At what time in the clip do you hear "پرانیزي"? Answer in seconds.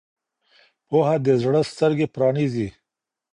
2.15-2.67